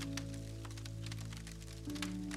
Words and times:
thank 0.00 0.16
you 2.04 2.27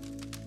Thank 0.00 0.36
you. 0.36 0.37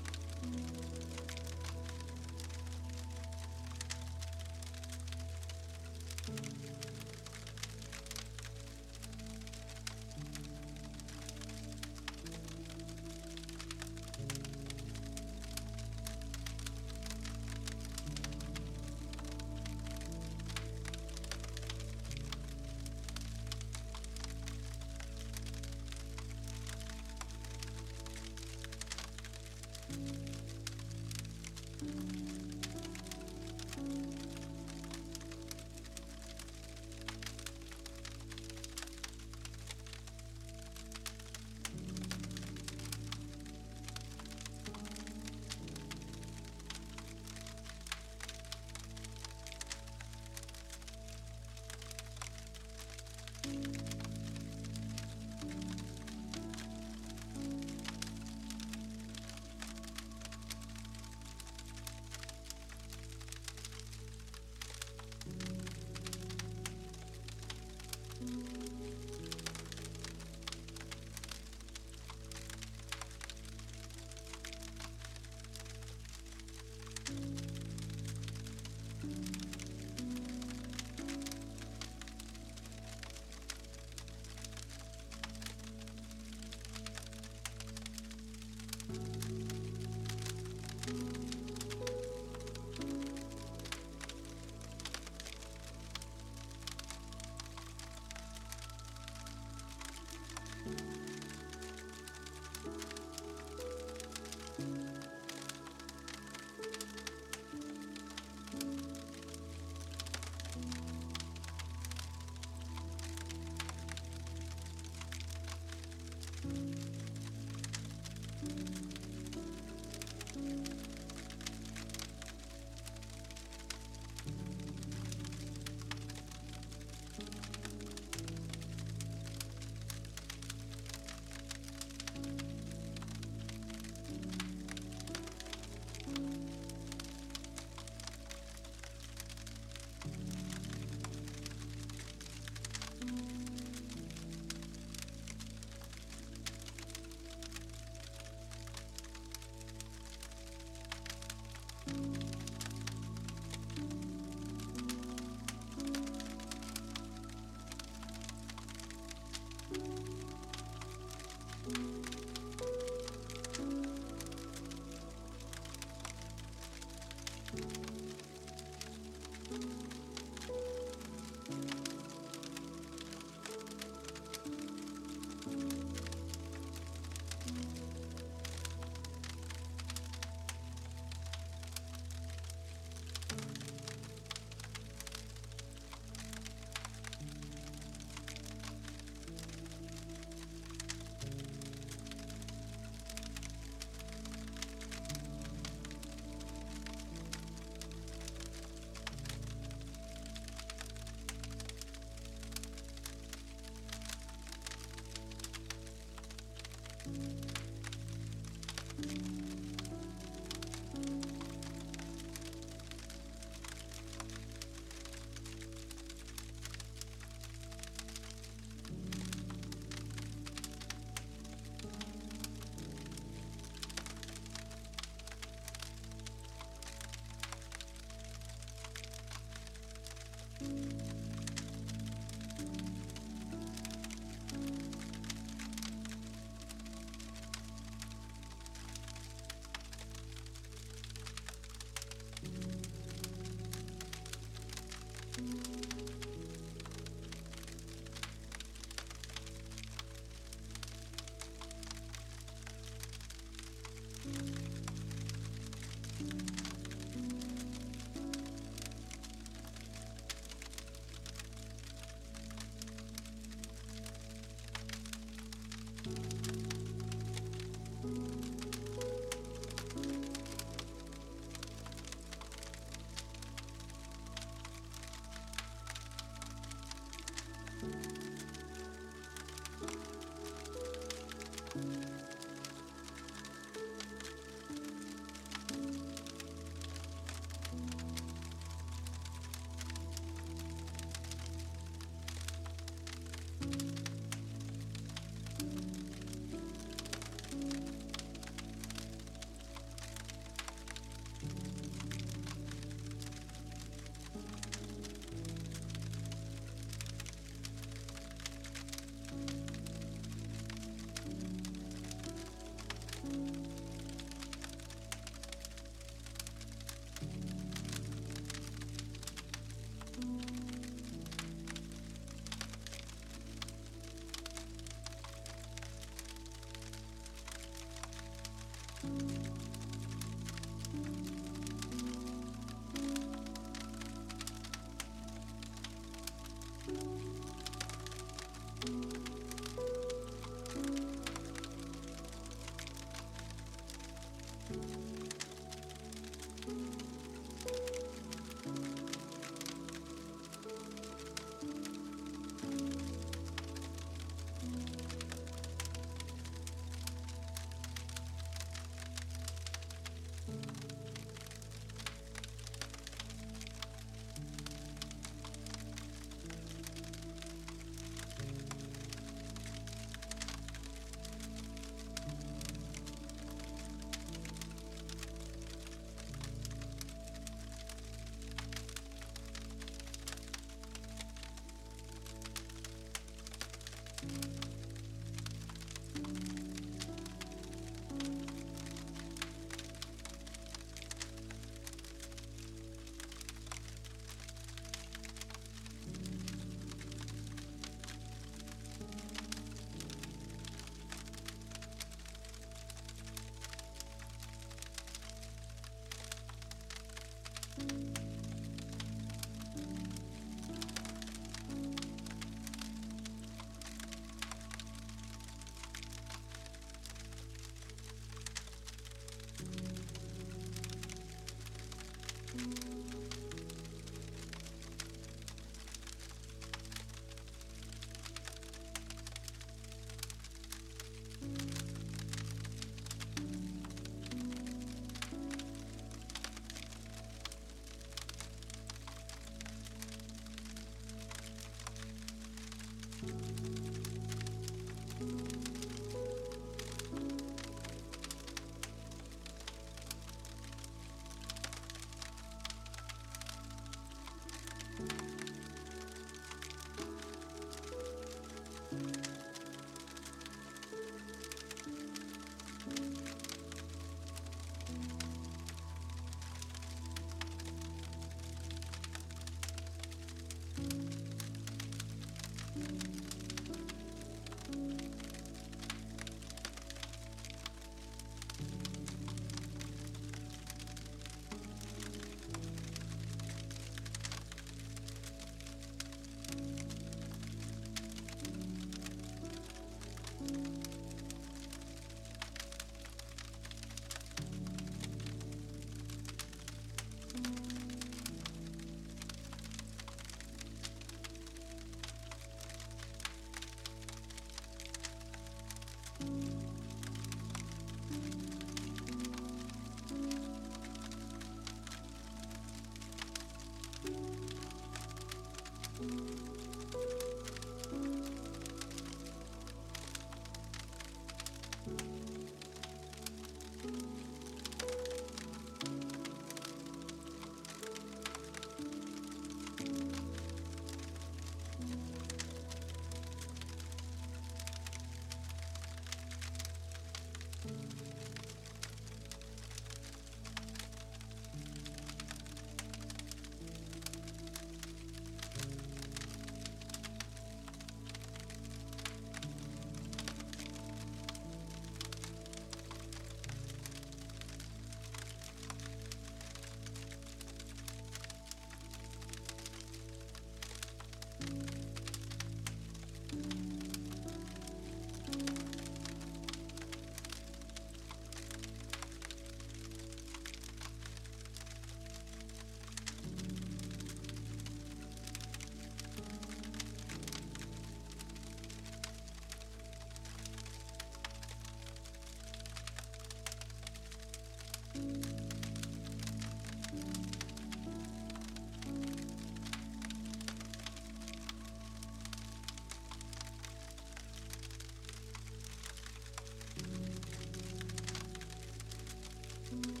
Thank 599.71 599.85
you. 599.85 600.00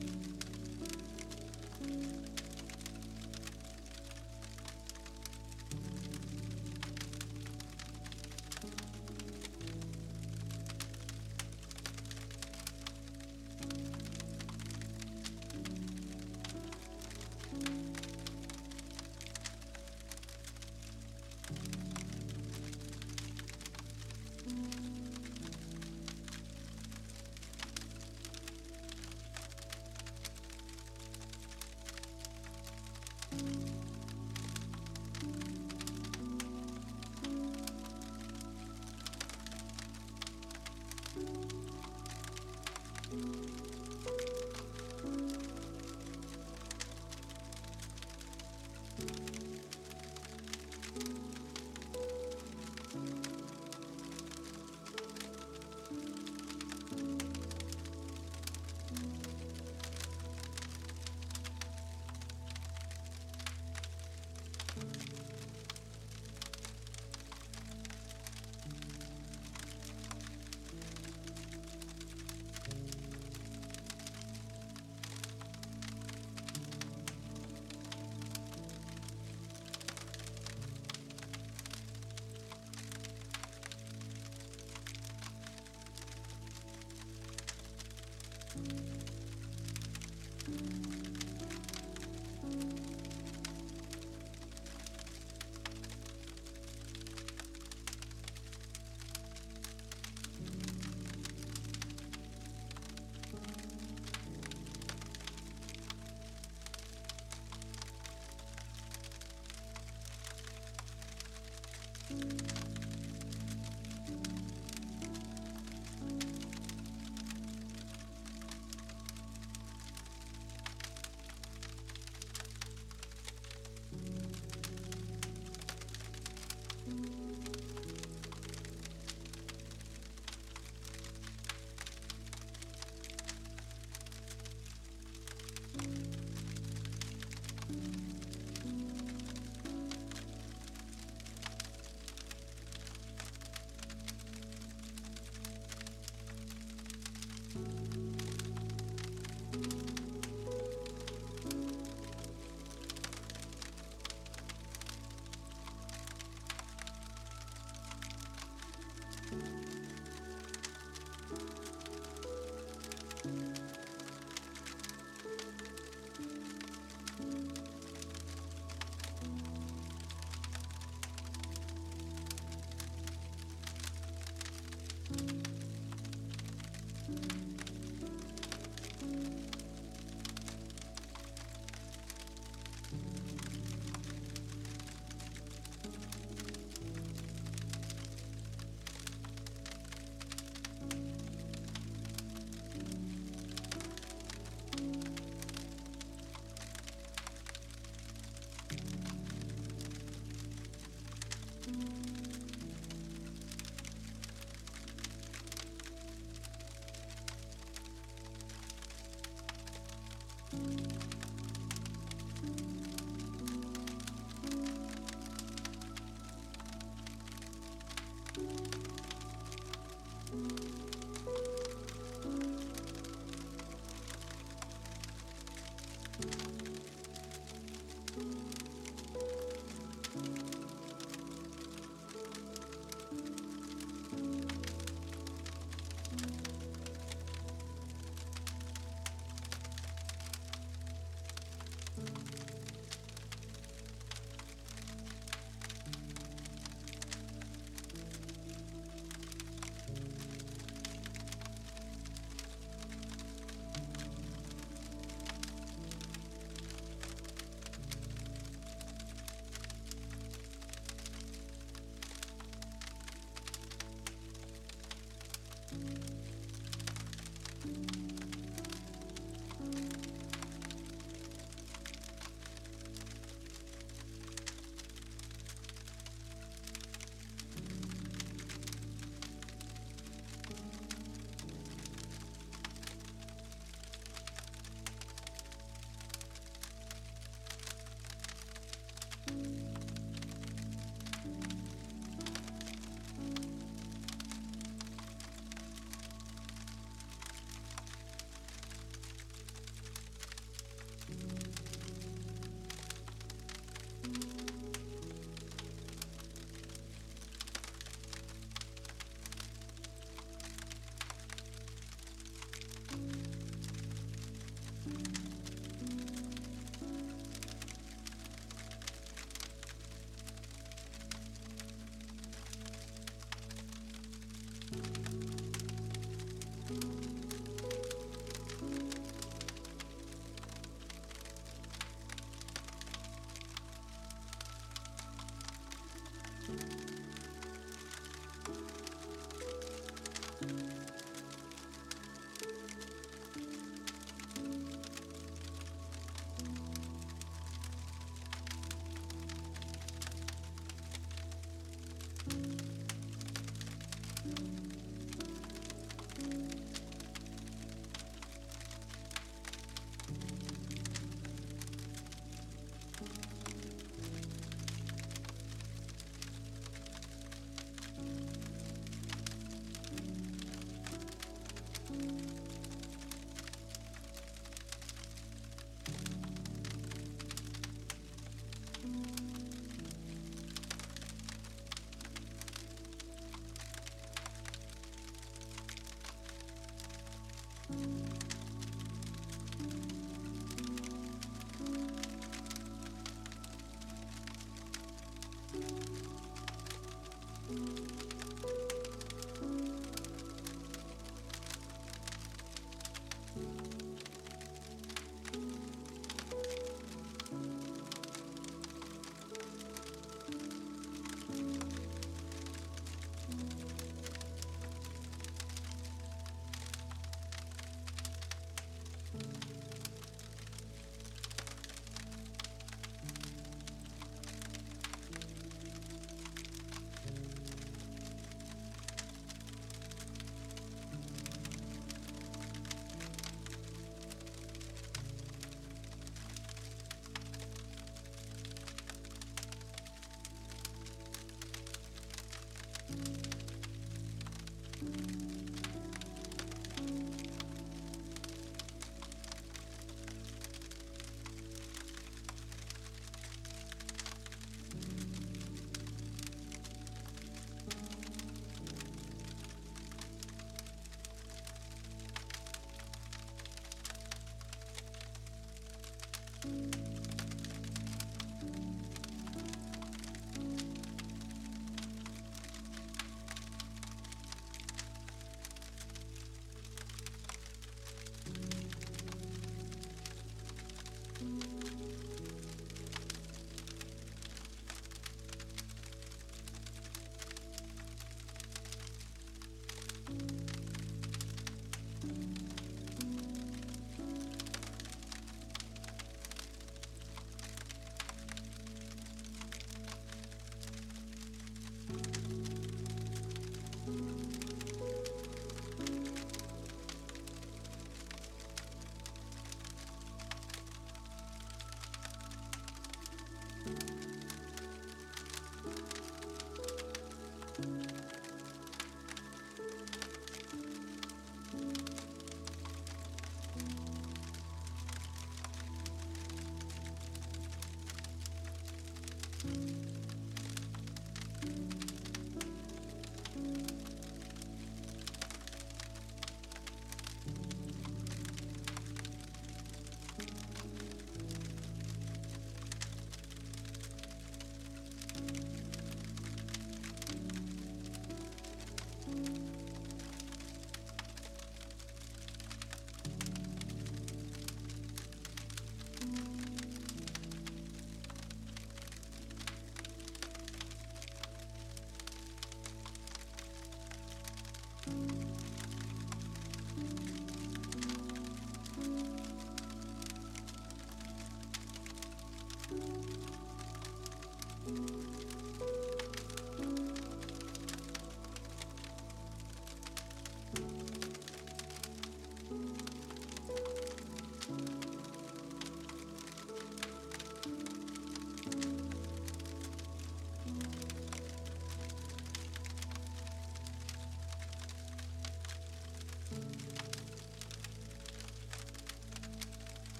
Thank 0.00 0.26
you. 0.26 0.31